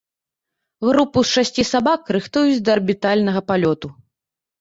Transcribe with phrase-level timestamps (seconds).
[0.87, 3.93] Групу з шасці сабак рыхтуюць да арбітальнага палёту.